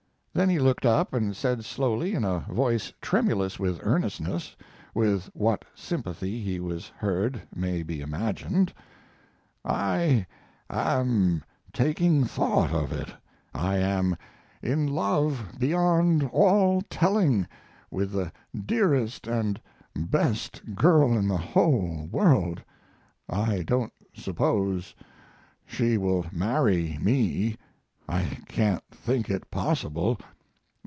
Then 0.33 0.47
he 0.47 0.59
looked 0.59 0.85
up, 0.85 1.11
and 1.13 1.35
said 1.35 1.65
slowly, 1.65 2.13
in 2.13 2.23
a 2.23 2.45
voice 2.49 2.93
tremulous 3.01 3.59
with 3.59 3.81
earnestness 3.83 4.55
(with 4.93 5.25
what 5.33 5.65
sympathy 5.75 6.39
he 6.41 6.57
was 6.61 6.87
heard 6.87 7.41
may 7.53 7.83
be 7.83 7.99
imagined): 7.99 8.73
"I 9.65 10.25
am 10.69 11.43
taking 11.73 12.23
thought 12.23 12.71
of 12.71 12.93
it. 12.93 13.13
I 13.53 13.75
am 13.79 14.15
in 14.61 14.87
love 14.87 15.49
beyond 15.59 16.23
all 16.31 16.81
telling 16.83 17.45
with 17.91 18.13
the 18.13 18.31
dearest 18.57 19.27
and 19.27 19.59
best 19.93 20.73
girl 20.75 21.11
in 21.11 21.27
the 21.27 21.35
whole 21.37 22.07
world. 22.09 22.63
I 23.29 23.63
don't 23.63 23.91
suppose 24.13 24.95
she 25.65 25.97
will 25.97 26.25
marry 26.31 26.97
me. 27.01 27.57
I 28.09 28.23
can't 28.47 28.83
think 28.91 29.29
it 29.29 29.49
possible. 29.49 30.19